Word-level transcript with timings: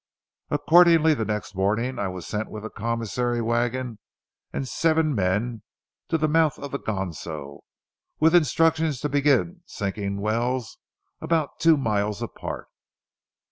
Accordingly 0.49 1.13
the 1.13 1.25
next 1.25 1.53
morning, 1.53 1.99
I 1.99 2.07
was 2.07 2.25
sent 2.25 2.49
with 2.49 2.65
a 2.65 2.71
commissary 2.71 3.39
wagon 3.39 3.99
and 4.51 4.67
seven 4.67 5.13
men 5.13 5.61
to 6.09 6.17
the 6.17 6.27
mouth 6.27 6.57
of 6.57 6.71
the 6.71 6.79
Ganso, 6.79 7.59
with 8.19 8.33
instructions 8.33 8.99
to 9.01 9.09
begin 9.09 9.61
sinking 9.67 10.19
wells 10.19 10.79
about 11.21 11.59
two 11.59 11.77
miles 11.77 12.19
apart. 12.23 12.65